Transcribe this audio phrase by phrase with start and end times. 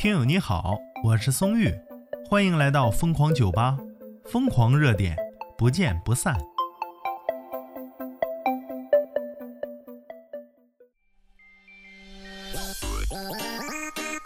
[0.00, 1.70] 听友你好，我是松玉，
[2.26, 3.76] 欢迎来到疯狂酒吧，
[4.24, 5.14] 疯狂热点，
[5.58, 6.34] 不见不散。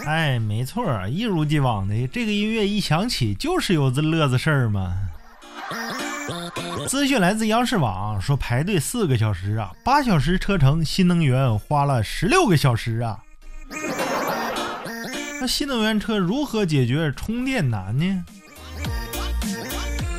[0.07, 4.97] 哎，没错，一如既往的，这个音乐一响起就是有这乐子事儿嘛。
[6.87, 13.25] 资讯来自央视网，说排队四个小时啊，八小时车程，新能源花了十六个小时啊。
[15.47, 18.25] 新能源车如何解决充电难呢？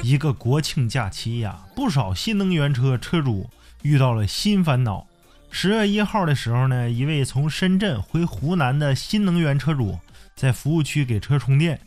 [0.04, 3.50] 一个国庆假期呀，不少新能源车车主
[3.82, 5.08] 遇到了新烦恼。
[5.50, 9.98] 十月一号的时候呢，一位从深圳回湖南的新能源车主
[10.36, 11.80] 在服务区给车充电，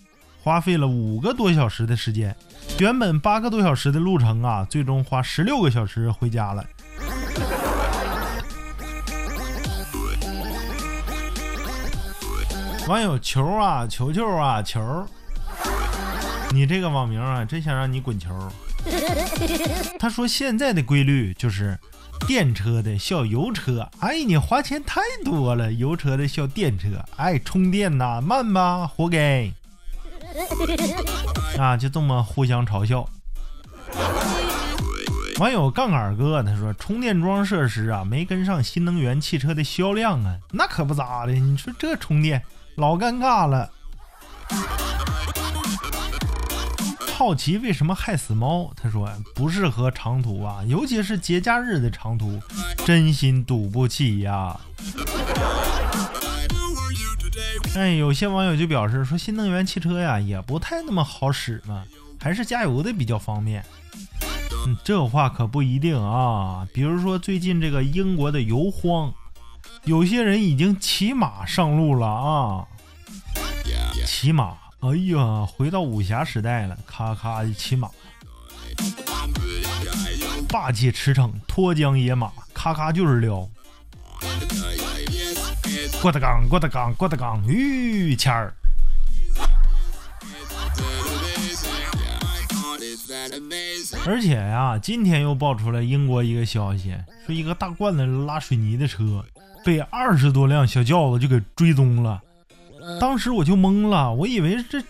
[0.43, 2.35] 花费了五个多小时的时间。
[2.81, 6.65] 原本八个多小时的路程啊，最终花十六个小时回家了。
[12.89, 15.07] 网友球啊，球球啊，球！
[16.55, 18.31] 你这个网名啊，真想让你滚球！
[20.01, 21.79] 他说现在的规律就是，
[22.27, 29.53] 电车的笑油车，哎，你花钱太多了；油车的笑电车，哎，充电呐慢吧，活该！
[31.61, 33.07] 啊，就这么互相嘲笑。
[35.39, 41.33] 网友杠杆哥他说，充电桩设施啊没跟上新能源汽车的销量啊，那可不咋的。
[41.33, 42.43] 你说这充电。
[42.79, 43.69] 老尴尬了。
[47.13, 48.71] 好奇为什么害死猫？
[48.81, 52.41] 他说不适合长途啊，尤其是节假日的长途，
[52.87, 54.61] 真心堵不起呀。
[57.75, 61.83] 哎，有些网友就表示说，新能源汽车呀也不太那么好使嘛，
[62.21, 63.65] 还是加油的比较方便。
[64.69, 66.65] 嗯，这话可不一定啊。
[66.73, 69.13] 比如说最近这个英国的油荒。
[69.85, 72.67] 有些人已经骑马上路了啊！
[74.05, 77.89] 骑马，哎呀，回到武侠时代了，咔咔的骑马，
[80.49, 83.49] 霸气驰骋，脱缰野马，咔咔就是撩。
[86.03, 88.55] 郭德纲，郭德纲，郭德纲，于谦儿。
[94.07, 96.95] 而且呀，今天又爆出来英国一个消息，
[97.27, 99.25] 说一个大罐子拉水泥的车。
[99.69, 102.23] 被二十多辆小轿子就给追踪了，
[102.99, 104.87] 当时我就懵了，我以为这这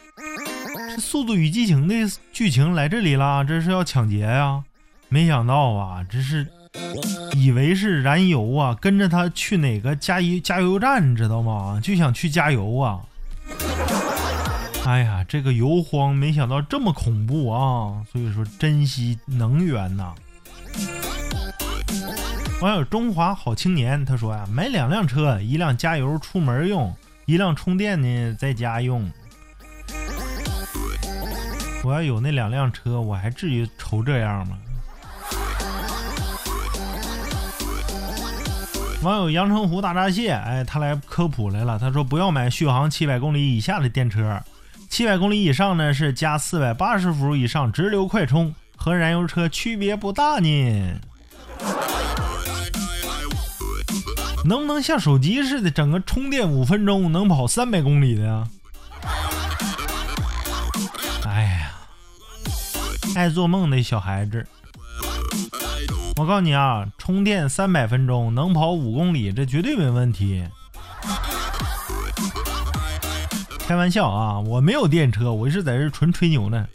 [1.00, 4.62] 《速度与激情》的剧情来这里了，这是要抢劫呀？
[5.08, 6.46] 没想到啊，这是
[7.32, 11.80] 以为是燃油啊，跟着他去哪个加油加油站，你知道吗？
[11.82, 13.00] 就想去加油啊！
[14.86, 18.00] 哎呀，这个油荒没想到这么恐怖啊！
[18.12, 20.14] 所以说，珍惜能源呐。
[22.60, 26.92] 网友中华好青年他说呀，买两辆车，一辆加油出门用，
[27.24, 29.08] 一辆充电呢在家用。
[31.84, 34.58] 我要有那两辆车，我还至于愁这样吗？
[39.04, 41.78] 网友阳澄湖大闸蟹，哎，他来科普来了。
[41.78, 44.42] 他说不要买续航七百公里以下的电车，
[44.88, 51.00] 七百公里以上呢是加四百八十伏以上直流快充，和燃油车区别不大呢。
[54.48, 58.48] 能不能像手机似的，整个充电五分钟能跑三百公里的呀？
[61.26, 61.70] 哎呀，
[63.14, 64.46] 爱做梦的小孩子！
[66.16, 70.42] 我告诉你啊，充电三百分钟能跑五公里，这绝对没问题。
[73.66, 76.66] 开玩笑啊，我没有电车，我是在这纯吹牛呢。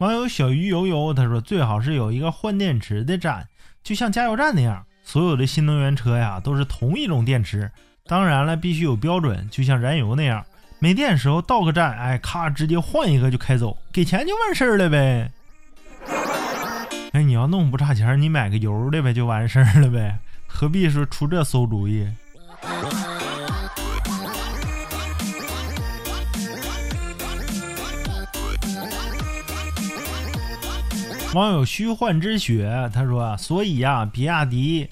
[0.00, 3.46] 网友小鱼游游他说：“最好是有一个换电池的站，
[3.82, 4.86] 就像加油站那样。
[5.02, 7.70] 所有的新能源车呀，都是同一种电池。
[8.06, 10.42] 当然了，必须有标准，就像燃油那样，
[10.78, 15.30] 没电时候到个站，哎，咔，直接换一个就开走，给钱就完事儿了呗。
[17.12, 22.08] 哎，你要弄不差钱，你买个油的呗，就完事儿了呗，何必说出这馊主意？”
[31.32, 34.88] 网友虚幻之雪他说：“所以啊，比亚迪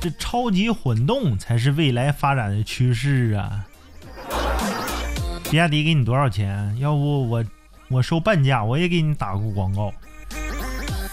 [0.00, 3.66] 这超级混动才是未来发展的趋势啊！
[5.50, 6.74] 比亚迪给你多少钱？
[6.78, 7.44] 要不我
[7.88, 9.92] 我收半价，我也给你打过广告，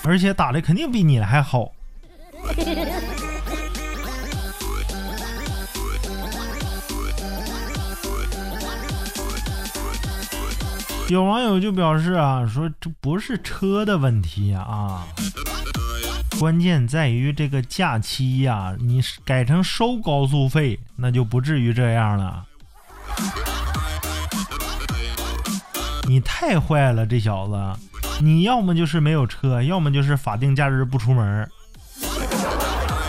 [0.05, 1.69] 而且打的肯定比你还好。”
[11.11, 15.05] 有网友就表示啊，说这不是车的问题啊，
[16.39, 22.45] 关键在于这个假期呀，你改成收高速费，那就不至于这样了。
[26.07, 27.61] 你太坏了，这小子！
[28.21, 31.45] 你要么就是没有车，要么就是法定假日不出门。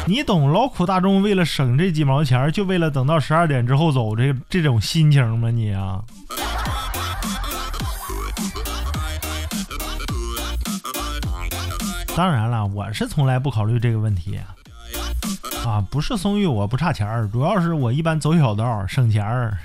[0.09, 5.53] 你懂劳苦大众为了省这几毛钱，就为了等到十二点之后走这这种心情吗？
[5.53, 6.03] 你啊！
[12.15, 14.39] 当然了，我是从来不考虑这个问题
[15.65, 15.81] 啊！
[15.91, 19.57] 不是松玉，我不差钱儿，主要是我一般走小道省钱儿。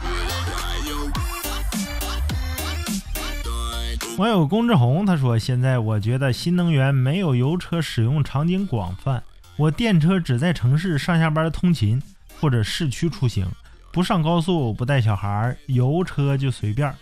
[4.16, 9.22] 网友龚志宏他说：“现在我觉得新能源没有油车使用场景广泛，
[9.56, 12.02] 我电车只在城市上下班通勤
[12.40, 13.46] 或者市区出行，
[13.92, 16.94] 不上高速，不带小孩，油车就随便。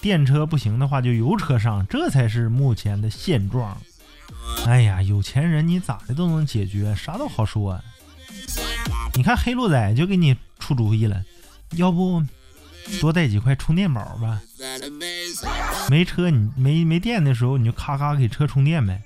[0.00, 3.76] 电车不行的话，就油车上，这才是目前的现状。”
[4.66, 7.80] 哎呀，有钱人你咋的都能解决，啥都好说。
[9.14, 11.24] 你看黑鹿仔就给你出主意了，
[11.72, 12.22] 要不？
[13.00, 14.42] 多带几块充电宝吧，
[15.88, 19.00] 没车你没没电的时候，你就咔咔给车充电呗。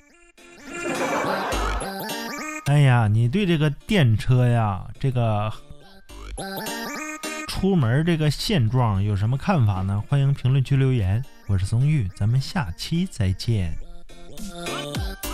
[2.65, 5.53] 哎呀，你对这个电车呀，这个
[7.47, 10.03] 出门这个现状有什么看法呢？
[10.09, 11.23] 欢迎评论区留言。
[11.45, 13.77] 我是松玉，咱们下期再见。
[14.39, 15.26] Oh.